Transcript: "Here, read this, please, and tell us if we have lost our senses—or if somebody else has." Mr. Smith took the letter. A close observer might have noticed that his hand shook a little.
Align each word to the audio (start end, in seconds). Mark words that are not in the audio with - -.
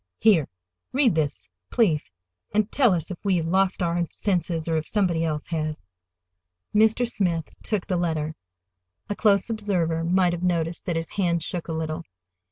"Here, 0.17 0.47
read 0.93 1.13
this, 1.13 1.47
please, 1.69 2.11
and 2.55 2.71
tell 2.71 2.95
us 2.95 3.11
if 3.11 3.19
we 3.23 3.37
have 3.37 3.45
lost 3.45 3.83
our 3.83 4.03
senses—or 4.09 4.75
if 4.77 4.87
somebody 4.87 5.23
else 5.23 5.45
has." 5.49 5.85
Mr. 6.73 7.07
Smith 7.07 7.47
took 7.63 7.85
the 7.85 7.97
letter. 7.97 8.33
A 9.09 9.15
close 9.15 9.47
observer 9.47 10.03
might 10.03 10.33
have 10.33 10.41
noticed 10.41 10.85
that 10.85 10.95
his 10.95 11.11
hand 11.11 11.43
shook 11.43 11.67
a 11.67 11.71
little. 11.73 12.01